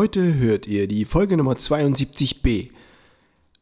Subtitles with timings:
[0.00, 2.70] Heute hört ihr die Folge Nummer 72b.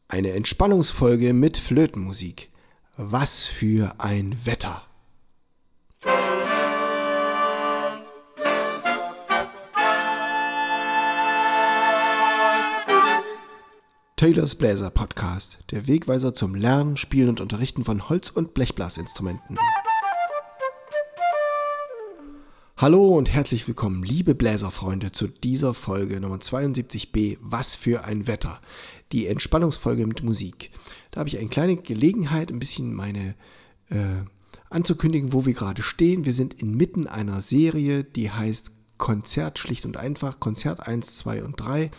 [0.07, 2.49] Eine Entspannungsfolge mit Flötenmusik.
[2.95, 4.83] Was für ein Wetter!
[14.15, 19.57] Taylors Bläser Podcast, der Wegweiser zum Lernen, Spielen und Unterrichten von Holz- und Blechblasinstrumenten.
[22.81, 28.61] Hallo und herzlich willkommen, liebe Bläserfreunde, zu dieser Folge Nummer 72b Was für ein Wetter,
[29.11, 30.71] die Entspannungsfolge mit Musik.
[31.11, 33.35] Da habe ich eine kleine Gelegenheit, ein bisschen meine
[33.89, 34.23] äh,
[34.69, 36.23] anzukündigen, wo wir gerade stehen.
[36.23, 41.59] Wir sind inmitten einer Serie, die heißt Konzert schlicht und einfach, Konzert 1, 2 und
[41.59, 41.91] 3.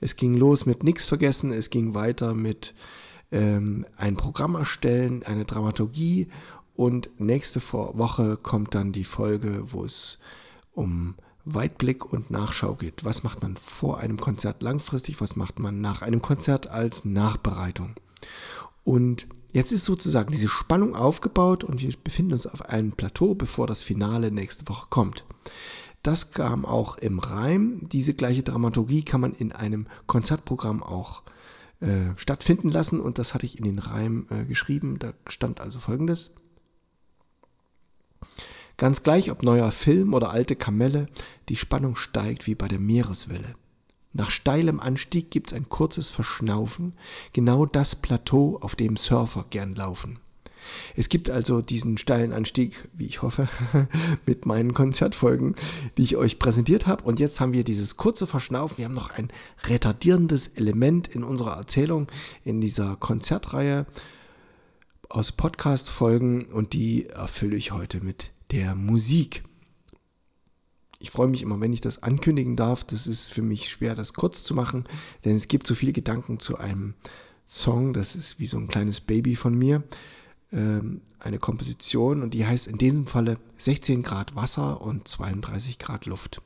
[0.00, 2.74] Es ging los mit nichts vergessen, es ging weiter mit
[3.32, 6.28] ähm, ein Programm erstellen, eine Dramaturgie
[6.78, 10.20] und nächste Woche kommt dann die Folge, wo es
[10.74, 13.04] um Weitblick und Nachschau geht.
[13.04, 15.20] Was macht man vor einem Konzert langfristig?
[15.20, 17.96] Was macht man nach einem Konzert als Nachbereitung?
[18.84, 23.66] Und jetzt ist sozusagen diese Spannung aufgebaut und wir befinden uns auf einem Plateau, bevor
[23.66, 25.24] das Finale nächste Woche kommt.
[26.04, 27.88] Das kam auch im Reim.
[27.90, 31.24] Diese gleiche Dramaturgie kann man in einem Konzertprogramm auch
[31.80, 35.00] äh, stattfinden lassen und das hatte ich in den Reim äh, geschrieben.
[35.00, 36.30] Da stand also folgendes.
[38.78, 41.06] Ganz gleich, ob neuer Film oder alte Kamelle,
[41.48, 43.56] die Spannung steigt wie bei der Meereswelle.
[44.12, 46.92] Nach steilem Anstieg gibt's ein kurzes Verschnaufen,
[47.32, 50.20] genau das Plateau, auf dem Surfer gern laufen.
[50.94, 53.48] Es gibt also diesen steilen Anstieg, wie ich hoffe,
[54.26, 55.56] mit meinen Konzertfolgen,
[55.96, 57.02] die ich euch präsentiert habe.
[57.02, 58.78] Und jetzt haben wir dieses kurze Verschnaufen.
[58.78, 59.28] Wir haben noch ein
[59.64, 62.06] retardierendes Element in unserer Erzählung,
[62.44, 63.86] in dieser Konzertreihe
[65.08, 69.44] aus Podcast-Folgen und die erfülle ich heute mit der Musik.
[71.00, 72.84] Ich freue mich immer, wenn ich das ankündigen darf.
[72.84, 74.84] Das ist für mich schwer, das kurz zu machen,
[75.24, 76.94] denn es gibt so viele Gedanken zu einem
[77.46, 77.92] Song.
[77.92, 79.84] Das ist wie so ein kleines Baby von mir.
[80.50, 86.06] Ähm, eine Komposition und die heißt in diesem Falle 16 Grad Wasser und 32 Grad
[86.06, 86.40] Luft.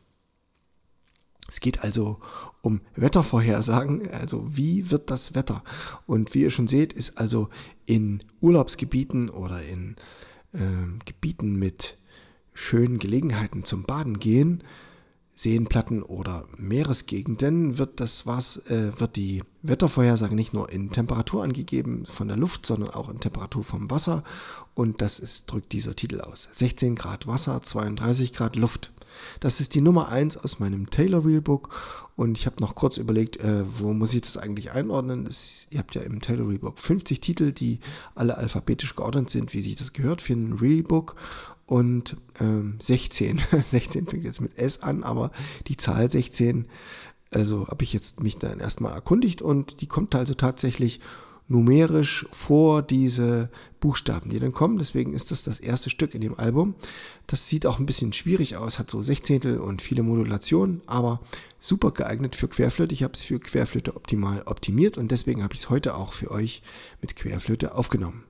[1.49, 2.21] Es geht also
[2.63, 5.63] um Wettervorhersagen, also wie wird das Wetter?
[6.07, 7.49] Und wie ihr schon seht, ist also
[7.85, 9.97] in Urlaubsgebieten oder in
[10.53, 10.59] äh,
[11.05, 11.99] Gebieten mit
[12.55, 14.63] schönen Gelegenheiten zum Baden gehen,
[15.35, 22.05] Seenplatten oder Meeresgegenden wird das was äh, wird die Wettervorhersage nicht nur in Temperatur angegeben
[22.05, 24.25] von der Luft, sondern auch in Temperatur vom Wasser
[24.75, 26.49] und das ist, drückt dieser Titel aus.
[26.53, 28.93] 16 Grad Wasser, 32 Grad Luft.
[29.41, 31.71] Das ist die Nummer 1 aus meinem Taylor Real Book
[32.15, 35.25] und ich habe noch kurz überlegt, äh, wo muss ich das eigentlich einordnen?
[35.25, 37.81] Das, ihr habt ja im Taylor Real Book 50 Titel, die
[38.15, 41.17] alle alphabetisch geordnet sind, wie sich das gehört für ein Real Book
[41.73, 43.41] und ähm, 16.
[43.51, 45.31] 16 fängt jetzt mit S an, aber
[45.69, 46.67] die Zahl 16,
[47.31, 51.01] also habe ich jetzt mich dann erstmal erkundigt und die kommt also tatsächlich
[51.49, 53.49] numerisch vor diese
[53.81, 54.77] Buchstaben, die dann kommen.
[54.77, 56.75] Deswegen ist das das erste Stück in dem Album.
[57.27, 61.21] Das sieht auch ein bisschen schwierig aus, hat so Sechzehntel und viele Modulationen, aber
[61.59, 62.93] super geeignet für Querflöte.
[62.93, 66.31] Ich habe es für Querflöte optimal optimiert und deswegen habe ich es heute auch für
[66.31, 66.63] euch
[67.01, 68.25] mit Querflöte aufgenommen.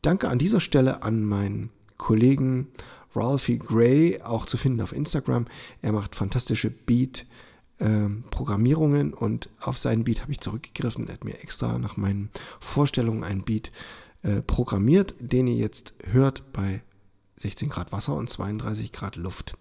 [0.00, 1.68] Danke an dieser Stelle an meinen
[2.02, 2.66] Kollegen
[3.14, 5.46] Ralphie Gray, auch zu finden auf Instagram.
[5.82, 7.26] Er macht fantastische Beat-
[7.78, 11.06] ähm, Programmierungen und auf seinen Beat habe ich zurückgegriffen.
[11.06, 13.70] Er hat mir extra nach meinen Vorstellungen einen Beat
[14.22, 16.82] äh, programmiert, den ihr jetzt hört bei
[17.40, 19.56] 16 Grad Wasser und 32 Grad Luft.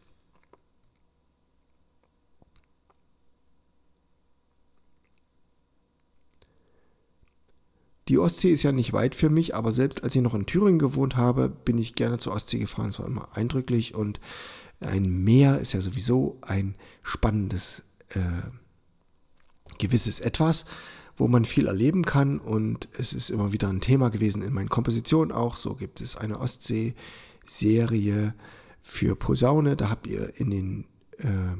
[8.11, 10.79] Die Ostsee ist ja nicht weit für mich, aber selbst als ich noch in Thüringen
[10.79, 12.89] gewohnt habe, bin ich gerne zur Ostsee gefahren.
[12.89, 14.19] Es war immer eindrücklich und
[14.81, 18.19] ein Meer ist ja sowieso ein spannendes äh,
[19.77, 20.65] gewisses Etwas,
[21.15, 24.67] wo man viel erleben kann und es ist immer wieder ein Thema gewesen in meinen
[24.67, 25.55] Kompositionen auch.
[25.55, 28.35] So gibt es eine Ostsee-Serie
[28.81, 29.77] für Posaune.
[29.77, 30.85] Da habt ihr in den
[31.17, 31.55] äh,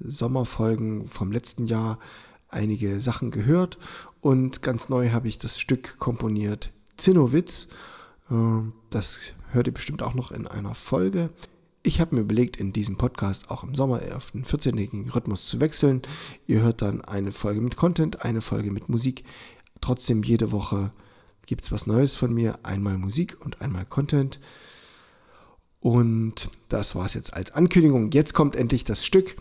[0.00, 1.98] Sommerfolgen vom letzten Jahr
[2.48, 3.78] einige Sachen gehört
[4.20, 7.68] und ganz neu habe ich das Stück komponiert Zinnowitz.
[8.30, 8.34] Äh,
[8.90, 11.30] das hört ihr bestimmt auch noch in einer Folge.
[11.82, 15.60] Ich habe mir überlegt, in diesem Podcast auch im Sommer auf den 14-tägigen Rhythmus zu
[15.60, 16.02] wechseln.
[16.48, 19.22] Ihr hört dann eine Folge mit Content, eine Folge mit Musik.
[19.80, 20.90] Trotzdem jede Woche
[21.46, 22.58] gibt es was Neues von mir.
[22.64, 24.40] Einmal Musik und einmal Content.
[25.78, 28.10] Und das war es jetzt als Ankündigung.
[28.10, 29.36] Jetzt kommt endlich das Stück.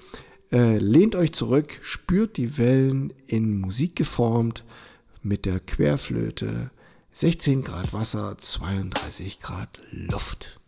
[0.51, 4.63] Äh, lehnt euch zurück, spürt die Wellen in Musik geformt
[5.23, 6.71] mit der Querflöte.
[7.11, 10.59] 16 Grad Wasser, 32 Grad Luft.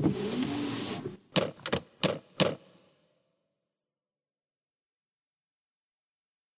[0.00, 0.57] Musik